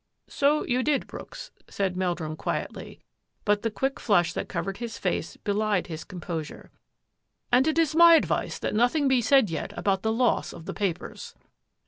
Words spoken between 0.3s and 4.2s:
"So you did. Brooks," said Meldrum quietly, but the quick